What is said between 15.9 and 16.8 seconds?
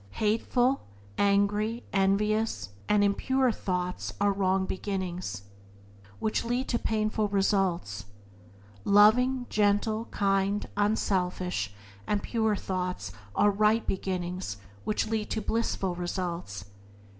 results.